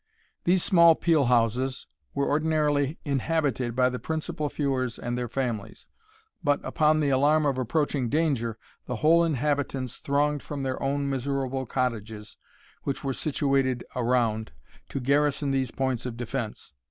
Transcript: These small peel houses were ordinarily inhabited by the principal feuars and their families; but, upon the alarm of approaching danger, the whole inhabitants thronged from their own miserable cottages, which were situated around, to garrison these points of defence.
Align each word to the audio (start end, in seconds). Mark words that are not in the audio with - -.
These 0.45 0.63
small 0.63 0.95
peel 0.95 1.25
houses 1.25 1.85
were 2.15 2.27
ordinarily 2.27 2.97
inhabited 3.05 3.75
by 3.75 3.87
the 3.91 3.99
principal 3.99 4.49
feuars 4.49 4.97
and 4.97 5.15
their 5.15 5.27
families; 5.27 5.89
but, 6.43 6.59
upon 6.63 7.01
the 7.01 7.09
alarm 7.09 7.45
of 7.45 7.59
approaching 7.59 8.09
danger, 8.09 8.57
the 8.87 8.95
whole 9.05 9.23
inhabitants 9.23 9.97
thronged 9.97 10.41
from 10.41 10.63
their 10.63 10.81
own 10.81 11.07
miserable 11.07 11.67
cottages, 11.67 12.35
which 12.81 13.03
were 13.03 13.13
situated 13.13 13.83
around, 13.95 14.53
to 14.89 14.99
garrison 14.99 15.51
these 15.51 15.69
points 15.69 16.07
of 16.07 16.17
defence. 16.17 16.73